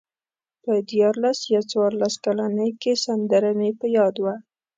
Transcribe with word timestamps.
په 0.63 0.73
دیارلس 0.89 1.39
یا 1.53 1.61
څوارلس 1.71 2.13
کلنۍ 2.25 2.71
کې 2.81 2.93
سندره 3.05 3.51
مې 3.59 3.69
په 3.79 3.85
یاد 3.97 4.15
وه. 4.23 4.35